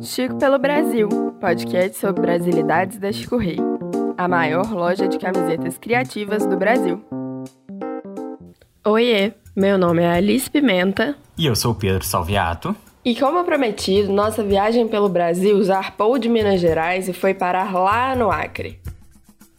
[0.00, 1.08] Chico pelo Brasil,
[1.40, 3.58] podcast sobre brasilidades da Chico Rei,
[4.16, 7.02] a maior loja de camisetas criativas do Brasil.
[8.84, 11.16] Oiê, meu nome é Alice Pimenta.
[11.36, 12.74] E eu sou o Pedro Salviato.
[13.04, 18.14] E como prometido, nossa viagem pelo Brasil zarpou de Minas Gerais e foi parar lá
[18.14, 18.78] no Acre.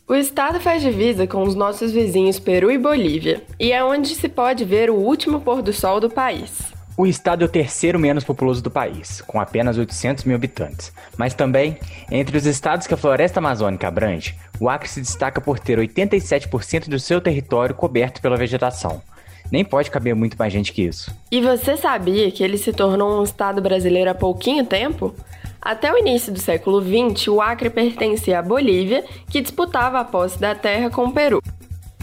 [0.07, 4.27] O estado faz divisa com os nossos vizinhos Peru e Bolívia, e é onde se
[4.27, 6.73] pode ver o último pôr do sol do país.
[6.99, 10.91] O estado é o terceiro menos populoso do país, com apenas 800 mil habitantes.
[11.15, 11.77] Mas também,
[12.11, 16.89] entre os estados que a floresta amazônica abrange, o Acre se destaca por ter 87%
[16.89, 19.01] do seu território coberto pela vegetação.
[19.49, 21.09] Nem pode caber muito mais gente que isso.
[21.31, 25.15] E você sabia que ele se tornou um estado brasileiro há pouquinho tempo?
[25.61, 30.37] Até o início do século XX, o Acre pertencia à Bolívia, que disputava a posse
[30.37, 31.41] da terra com o Peru.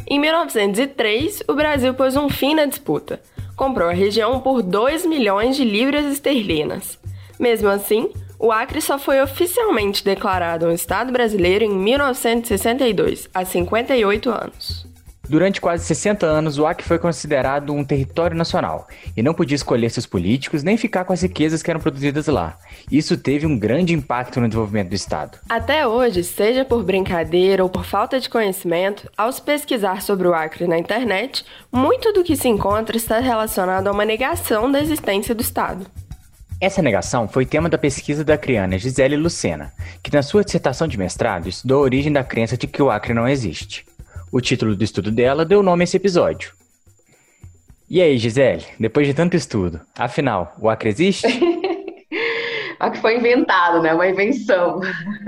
[0.07, 3.21] Em 1903, o Brasil pôs um fim na disputa
[3.57, 6.99] comprou a região por 2 milhões de libras esterlinas.
[7.39, 14.31] Mesmo assim, o Acre só foi oficialmente declarado um Estado brasileiro em 1962, há 58
[14.31, 14.87] anos.
[15.29, 19.91] Durante quase 60 anos, o Acre foi considerado um território nacional e não podia escolher
[19.91, 22.57] seus políticos nem ficar com as riquezas que eram produzidas lá.
[22.91, 25.39] Isso teve um grande impacto no desenvolvimento do Estado.
[25.49, 30.35] Até hoje, seja por brincadeira ou por falta de conhecimento, ao se pesquisar sobre o
[30.35, 35.35] Acre na internet, muito do que se encontra está relacionado a uma negação da existência
[35.35, 35.87] do Estado.
[36.61, 40.97] Essa negação foi tema da pesquisa da acriana Gisele Lucena, que na sua dissertação de
[40.97, 43.85] mestrado estudou a origem da crença de que o Acre não existe.
[44.33, 46.53] O título do estudo dela deu nome a esse episódio.
[47.89, 51.27] E aí, Gisele, depois de tanto estudo, afinal, o Acre existe?
[52.81, 53.95] a que foi inventado, né?
[53.95, 54.81] Uma invenção.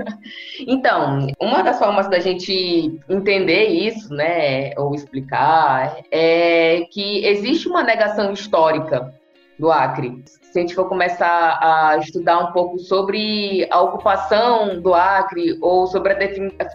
[0.67, 7.81] então, uma das formas da gente entender isso, né, ou explicar, é que existe uma
[7.81, 9.13] negação histórica
[9.57, 10.23] do Acre.
[10.51, 15.87] Se a gente for começar a estudar um pouco sobre a ocupação do Acre ou
[15.87, 16.17] sobre a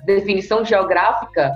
[0.04, 1.52] definição geográfica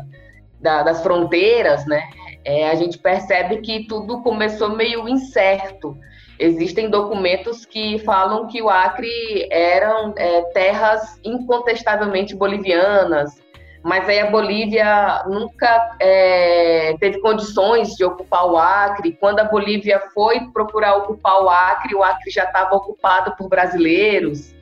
[0.60, 2.02] da, das fronteiras, né,
[2.44, 5.96] é, a gente percebe que tudo começou meio incerto.
[6.38, 13.42] Existem documentos que falam que o Acre eram é, terras incontestavelmente bolivianas,
[13.82, 19.16] mas aí a Bolívia nunca é, teve condições de ocupar o Acre.
[19.18, 24.54] Quando a Bolívia foi procurar ocupar o Acre, o Acre já estava ocupado por brasileiros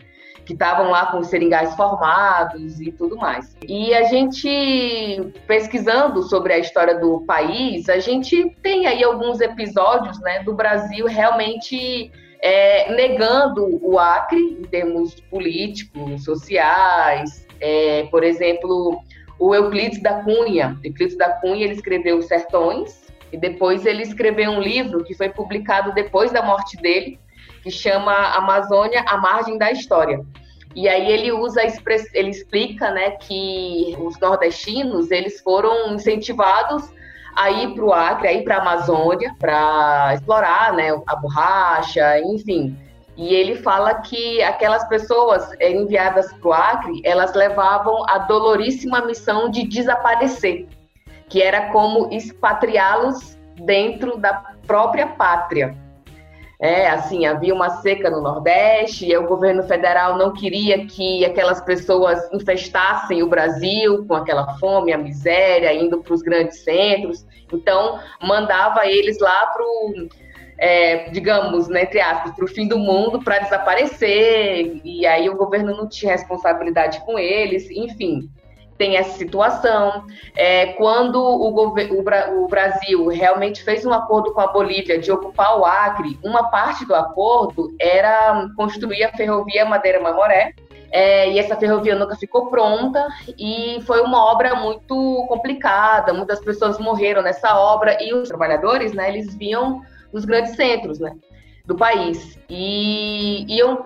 [0.46, 3.56] que estavam lá com os seringais formados e tudo mais.
[3.68, 10.18] E a gente, pesquisando sobre a história do país, a gente tem aí alguns episódios
[10.20, 17.44] né, do Brasil realmente é, negando o Acre em termos políticos, sociais.
[17.60, 19.00] É, por exemplo,
[19.38, 20.78] o Euclides da Cunha.
[20.84, 25.92] Euclides da Cunha ele escreveu Sertões e depois ele escreveu um livro que foi publicado
[25.92, 27.18] depois da morte dele,
[27.66, 30.24] que chama Amazônia, a margem da história.
[30.72, 31.62] E aí ele usa,
[32.14, 36.88] ele explica, né, que os nordestinos eles foram incentivados
[37.34, 42.20] a ir para o Acre, a ir para a Amazônia, para explorar, né, a borracha,
[42.20, 42.78] enfim.
[43.16, 49.50] E ele fala que aquelas pessoas enviadas para o Acre, elas levavam a doloríssima missão
[49.50, 50.68] de desaparecer,
[51.28, 54.34] que era como expatriá-los dentro da
[54.68, 55.76] própria pátria.
[56.58, 61.60] É, assim, havia uma seca no Nordeste e o governo federal não queria que aquelas
[61.60, 67.26] pessoas infestassem o Brasil com aquela fome, a miséria, indo para os grandes centros.
[67.52, 69.64] Então, mandava eles lá para
[70.58, 74.80] é, digamos, né, entre aspas, para o fim do mundo para desaparecer.
[74.82, 78.30] E aí o governo não tinha responsabilidade com eles, enfim
[78.76, 80.06] tem essa situação.
[80.36, 85.58] É, quando o, o, o, Brasil realmente fez um acordo com a Bolívia de ocupar
[85.58, 90.52] o Acre, uma parte do acordo era construir a ferrovia Madeira-Mamoré.
[90.92, 96.12] É, e essa ferrovia nunca ficou pronta e foi uma obra muito complicada.
[96.12, 99.82] Muitas pessoas morreram nessa obra e os trabalhadores, né, eles vinham
[100.12, 101.14] dos grandes centros, né,
[101.66, 103.84] do país e iam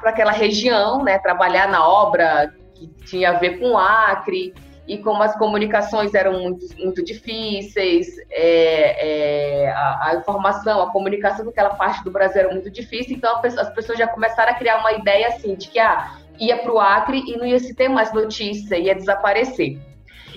[0.00, 2.52] para aquela região, né, trabalhar na obra
[2.86, 4.54] que tinha a ver com o Acre,
[4.90, 11.44] e como as comunicações eram muito, muito difíceis, é, é, a, a, informação, a comunicação
[11.44, 14.92] daquela parte do Brasil era muito difícil, então as pessoas já começaram a criar uma
[14.92, 18.12] ideia assim, de que ah, ia para o Acre e não ia se ter mais
[18.12, 19.78] notícia, ia desaparecer.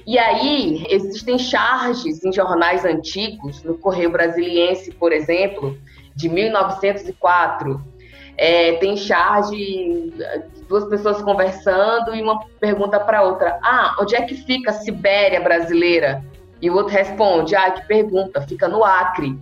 [0.05, 5.75] E aí existem charges em jornais antigos, no Correio Brasiliense, por exemplo,
[6.15, 7.83] de 1904,
[8.37, 10.11] é, tem charge
[10.67, 15.39] duas pessoas conversando e uma pergunta para outra: Ah, onde é que fica a Sibéria
[15.39, 16.23] brasileira?
[16.61, 19.37] E o outro responde: Ah, que pergunta, fica no Acre.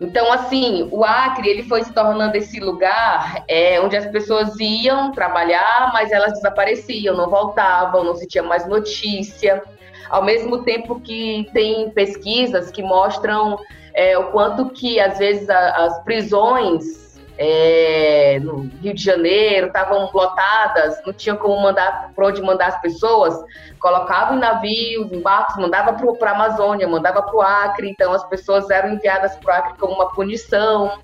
[0.00, 5.12] Então, assim, o Acre ele foi se tornando esse lugar é, onde as pessoas iam
[5.12, 9.62] trabalhar, mas elas desapareciam, não voltavam, não se tinha mais notícia.
[10.10, 13.56] Ao mesmo tempo que tem pesquisas que mostram
[13.94, 20.08] é, o quanto que, às vezes, a, as prisões é, no Rio de Janeiro, estavam
[20.12, 23.34] lotadas, não tinha como mandar para onde mandar as pessoas,
[23.80, 28.24] colocavam em navios, em barcos, mandava para a Amazônia, mandava para o Acre, então as
[28.28, 30.98] pessoas eram enviadas para o Acre como uma punição.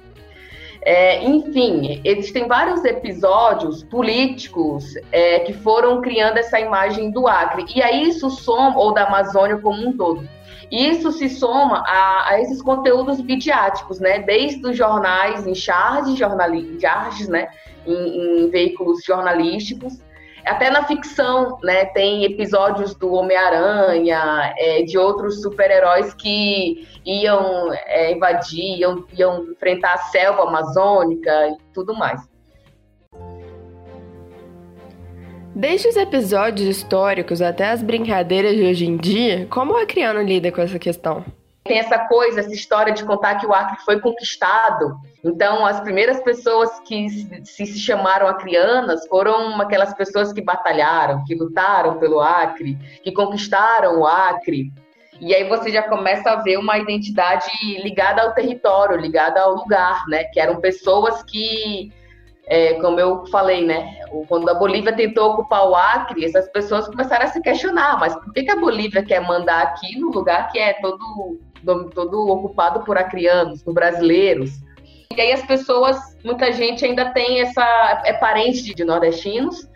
[0.82, 7.66] É, enfim, existem vários episódios políticos é, que foram criando essa imagem do Acre.
[7.74, 10.26] E aí isso soma, ou da Amazônia como um todo.
[10.70, 14.20] Isso se soma a, a esses conteúdos midiáticos, né?
[14.20, 16.18] Desde os jornais em charges,
[16.80, 17.48] charges né?
[17.86, 20.00] Em, em, veículos jornalísticos,
[20.44, 21.86] até na ficção, né?
[21.86, 29.94] Tem episódios do Homem-Aranha, é, de outros super-heróis que iam é, invadir, iam, iam enfrentar
[29.94, 32.29] a selva amazônica e tudo mais.
[35.54, 40.52] Desde os episódios históricos até as brincadeiras de hoje em dia, como o acriano lida
[40.52, 41.24] com essa questão?
[41.64, 44.96] Tem essa coisa, essa história de contar que o Acre foi conquistado.
[45.24, 47.08] Então, as primeiras pessoas que
[47.44, 54.00] se, se chamaram acrianas foram aquelas pessoas que batalharam, que lutaram pelo Acre, que conquistaram
[54.00, 54.72] o Acre.
[55.20, 57.50] E aí você já começa a ver uma identidade
[57.82, 60.24] ligada ao território, ligada ao lugar, né?
[60.24, 61.92] Que eram pessoas que
[62.50, 63.94] é, como eu falei, né?
[64.26, 68.32] Quando a Bolívia tentou ocupar o Acre, essas pessoas começaram a se questionar, mas por
[68.32, 71.38] que, que a Bolívia quer mandar aqui no lugar que é todo,
[71.94, 74.50] todo ocupado por acrianos, por brasileiros?
[75.16, 78.02] E aí as pessoas, muita gente ainda tem essa.
[78.04, 79.68] é parente de, de nordestinos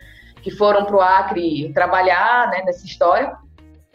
[0.43, 3.37] que foram para o Acre trabalhar né, nessa história.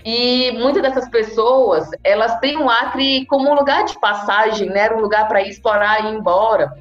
[0.06, 4.86] E muitas dessas pessoas, elas têm o Acre como um lugar de passagem, né?
[4.86, 6.74] Era um lugar para explorar e ir embora.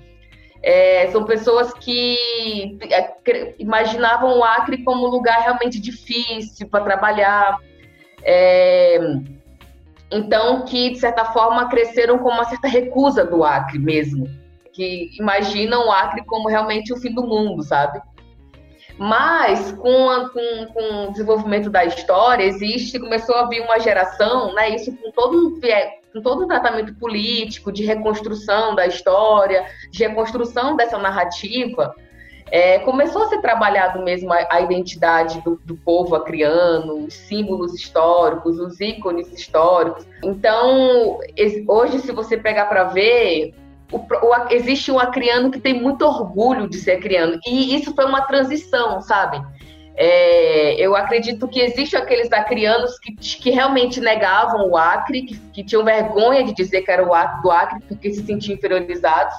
[0.70, 7.56] É, são pessoas que é, imaginavam o Acre como um lugar realmente difícil para trabalhar.
[8.22, 8.98] É,
[10.12, 14.28] então, que de certa forma cresceram com uma certa recusa do Acre mesmo,
[14.74, 18.02] que imaginam o Acre como realmente o fim do mundo, sabe?
[18.98, 24.52] Mas com, a, com, com, o desenvolvimento da história, existe, começou a vir uma geração,
[24.54, 24.74] né?
[24.74, 25.60] Isso com todo
[26.12, 31.94] com todo o tratamento político, de reconstrução da história, de reconstrução dessa narrativa,
[32.50, 37.74] é, começou a ser trabalhado mesmo a, a identidade do, do, povo acriano, os símbolos
[37.74, 40.06] históricos, os ícones históricos.
[40.24, 41.18] Então,
[41.68, 43.54] hoje, se você pegar para ver,
[43.90, 47.40] o, o, existe um acriano que tem muito orgulho de ser acriano.
[47.46, 49.40] E isso foi uma transição, sabe?
[49.96, 55.64] É, eu acredito que existem aqueles acrianos que, que realmente negavam o Acre, que, que
[55.64, 59.34] tinham vergonha de dizer que era o Acre do Acre, porque se sentiam inferiorizados.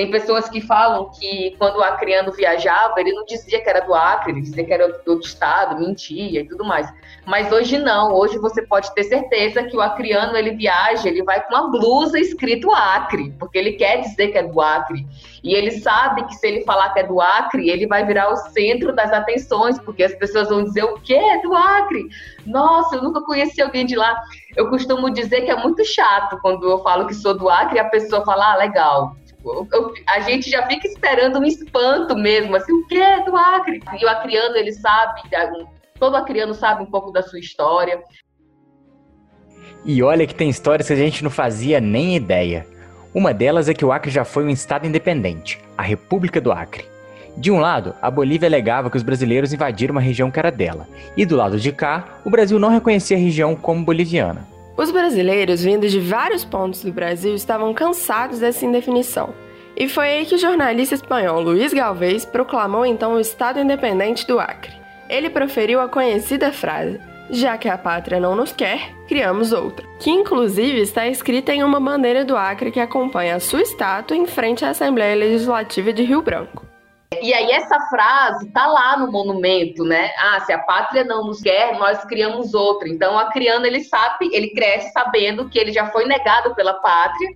[0.00, 3.94] Tem pessoas que falam que quando o acriano viajava, ele não dizia que era do
[3.94, 6.90] Acre, ele dizia que era do outro estado, mentia e tudo mais.
[7.26, 11.42] Mas hoje não, hoje você pode ter certeza que o acriano ele viaja, ele vai
[11.42, 15.06] com uma blusa escrito Acre, porque ele quer dizer que é do Acre.
[15.44, 18.36] E ele sabe que se ele falar que é do Acre, ele vai virar o
[18.36, 21.12] centro das atenções, porque as pessoas vão dizer o quê?
[21.12, 22.08] É do Acre?
[22.46, 24.18] Nossa, eu nunca conheci alguém de lá.
[24.56, 27.80] Eu costumo dizer que é muito chato quando eu falo que sou do Acre e
[27.80, 29.14] a pessoa fala, ah, legal
[29.44, 33.80] eu, a gente já fica esperando um espanto mesmo, assim, o que é do Acre?
[33.98, 35.22] E o acriano, ele sabe,
[35.98, 38.02] todo acriano sabe um pouco da sua história.
[39.84, 42.66] E olha que tem histórias que a gente não fazia nem ideia.
[43.14, 46.84] Uma delas é que o Acre já foi um estado independente, a República do Acre.
[47.36, 50.86] De um lado, a Bolívia alegava que os brasileiros invadiram uma região que era dela,
[51.16, 54.46] e do lado de cá, o Brasil não reconhecia a região como boliviana.
[54.80, 59.34] Os brasileiros vindos de vários pontos do Brasil estavam cansados dessa indefinição.
[59.76, 64.40] E foi aí que o jornalista espanhol Luiz Galvez proclamou então o Estado Independente do
[64.40, 64.72] Acre.
[65.06, 70.08] Ele proferiu a conhecida frase: Já que a pátria não nos quer, criamos outra, que
[70.08, 74.64] inclusive está escrita em uma bandeira do Acre que acompanha a sua estátua em frente
[74.64, 76.69] à Assembleia Legislativa de Rio Branco.
[77.20, 80.10] E aí essa frase tá lá no monumento, né?
[80.18, 82.88] Ah, se a pátria não nos quer, nós criamos outra.
[82.88, 87.30] Então a criança ele sabe, ele cresce sabendo que ele já foi negado pela pátria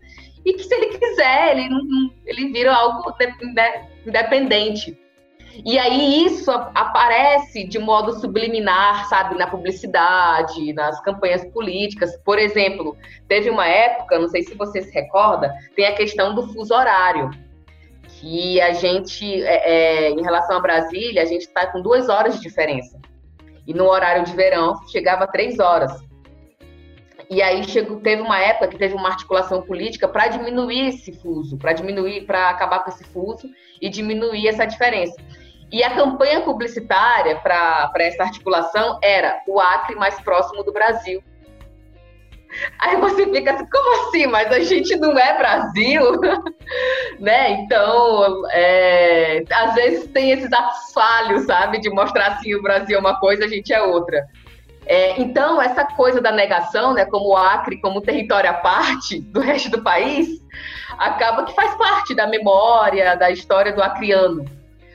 [0.44, 1.68] e que se ele quiser, ele,
[2.24, 3.14] ele vira algo
[3.54, 4.98] né, independente.
[5.64, 12.16] E aí isso aparece de modo subliminar, sabe, na publicidade, nas campanhas políticas.
[12.24, 12.96] Por exemplo,
[13.28, 17.30] teve uma época, não sei se você se recorda, tem a questão do fuso horário
[18.21, 22.37] que a gente, é, é, em relação a Brasília, a gente está com duas horas
[22.37, 22.99] de diferença.
[23.66, 25.92] E no horário de verão chegava a três horas.
[27.30, 31.56] E aí chegou, teve uma época que teve uma articulação política para diminuir esse fuso,
[31.56, 33.49] para diminuir, para acabar com esse fuso
[33.80, 35.16] e diminuir essa diferença.
[35.73, 41.23] E a campanha publicitária para essa articulação era o Acre mais próximo do Brasil.
[42.78, 44.26] Aí você fica assim, como assim?
[44.26, 46.20] Mas a gente não é Brasil,
[47.18, 47.50] né?
[47.52, 51.80] Então, é, às vezes tem esses atos falhos, sabe?
[51.80, 54.25] De mostrar assim, o Brasil é uma coisa, a gente é outra.
[54.87, 59.40] É, então, essa coisa da negação, né, como o Acre, como território à parte do
[59.40, 60.28] resto do país,
[60.99, 64.44] acaba que faz parte da memória, da história do acriano.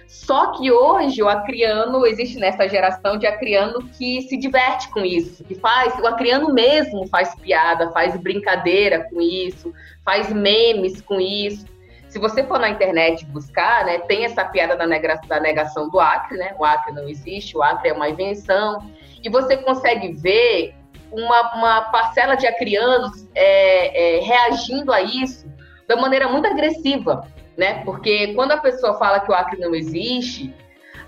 [0.10, 5.44] Só que hoje o acriano, existe nessa geração de acriano que se diverte com isso,
[5.44, 9.72] que faz, o acriano mesmo faz piada, faz brincadeira com isso,
[10.04, 11.64] faz memes com isso.
[12.08, 16.40] Se você for na internet buscar, né, tem essa piada da, da negação do Acre,
[16.40, 16.56] né?
[16.58, 18.92] O Acre não existe, o Acre é uma invenção
[19.24, 20.74] e você consegue ver
[21.12, 25.48] uma, uma parcela de acrianos é, é, reagindo a isso
[25.88, 27.28] da maneira muito agressiva,
[27.60, 27.84] né?
[27.84, 30.56] Porque quando a pessoa fala que o Acre não existe,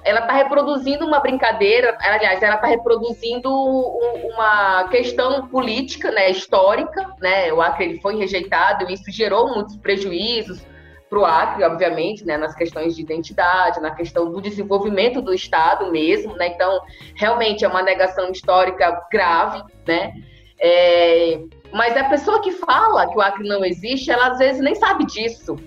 [0.04, 7.54] ela está reproduzindo uma brincadeira, aliás, ela está reproduzindo uma questão política, né, histórica, né?
[7.54, 10.62] O Acre ele foi rejeitado e isso gerou muitos prejuízos
[11.10, 15.90] para o Acre, obviamente, né, nas questões de identidade, na questão do desenvolvimento do Estado
[15.90, 16.82] mesmo, né, então
[17.16, 20.14] realmente é uma negação histórica grave, né,
[20.60, 21.42] é,
[21.74, 25.06] mas a pessoa que fala que o Acre não existe, ela às vezes nem sabe
[25.06, 25.58] disso,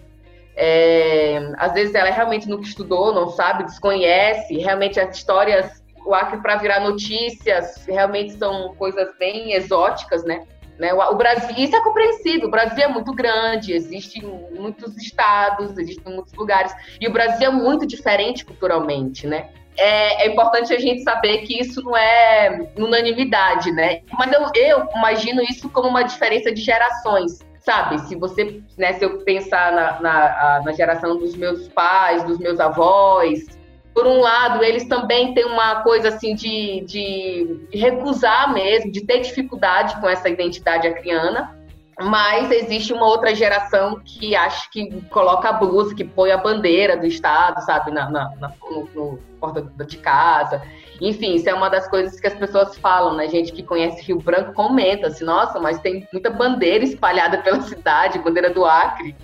[0.57, 6.41] é, às vezes ela realmente nunca estudou, não sabe, desconhece, realmente as histórias, o Acre
[6.41, 10.47] para virar notícias, realmente são coisas bem exóticas, né,
[10.79, 10.93] né?
[10.93, 12.49] O, o, Brasil, isso é compreensível.
[12.49, 16.73] O Brasil é muito grande, existem muitos estados, existem muitos lugares.
[17.01, 19.51] E o Brasil é muito diferente culturalmente, né?
[19.77, 24.03] É, é, importante a gente saber que isso não é unanimidade, né?
[24.13, 27.99] Mas eu, eu imagino isso como uma diferença de gerações, sabe?
[28.03, 32.61] Se você, né, se eu pensar na, na, na geração dos meus pais, dos meus
[32.61, 33.47] avós,
[33.95, 39.21] por um lado, eles também têm uma coisa assim de, de recusar mesmo, de ter
[39.21, 41.57] dificuldade com essa identidade acriana,
[42.01, 46.97] mas existe uma outra geração que acha que coloca a blusa, que põe a bandeira
[46.97, 50.61] do Estado, sabe, na, na, na no, no, porta de casa.
[51.01, 53.29] Enfim, isso é uma das coisas que as pessoas falam, né?
[53.29, 58.19] Gente que conhece Rio Branco comenta assim, nossa, mas tem muita bandeira espalhada pela cidade,
[58.19, 59.15] bandeira do Acre.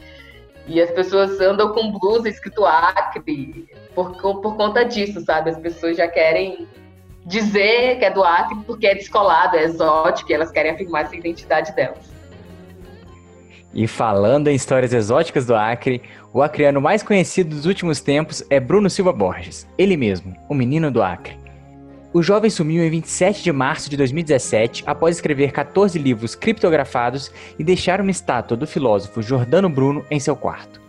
[0.67, 5.51] E as pessoas andam com blusa escrito Acre por, por conta disso, sabe?
[5.51, 6.69] As pessoas já querem
[7.25, 11.17] dizer que é do Acre porque é descolado, é exótico, e elas querem afirmar essa
[11.17, 12.11] identidade delas.
[13.73, 18.59] E falando em histórias exóticas do Acre, o acreano mais conhecido dos últimos tempos é
[18.59, 21.40] Bruno Silva Borges, ele mesmo, o menino do Acre.
[22.13, 27.63] O jovem sumiu em 27 de março de 2017 após escrever 14 livros criptografados e
[27.63, 30.81] deixar uma estátua do filósofo Jordano Bruno em seu quarto.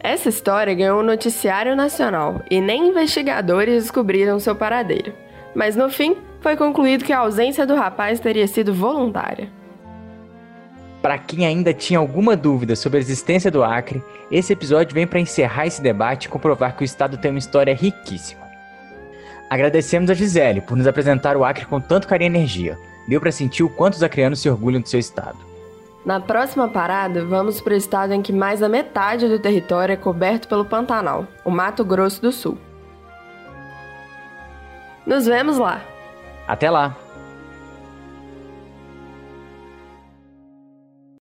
[0.00, 5.12] Essa história ganhou um noticiário nacional e nem investigadores descobriram seu paradeiro.
[5.54, 9.48] Mas no fim, foi concluído que a ausência do rapaz teria sido voluntária.
[11.00, 15.20] Para quem ainda tinha alguma dúvida sobre a existência do Acre, esse episódio vem para
[15.20, 18.43] encerrar esse debate e comprovar que o estado tem uma história riquíssima.
[19.48, 22.78] Agradecemos a Gisele por nos apresentar o Acre com tanto carinho e energia.
[23.06, 25.38] Deu para sentir o quanto os acreanos se orgulham do seu estado.
[26.04, 29.96] Na próxima parada, vamos para o estado em que mais da metade do território é
[29.96, 32.58] coberto pelo Pantanal, o Mato Grosso do Sul.
[35.06, 35.82] Nos vemos lá!
[36.46, 37.03] Até lá!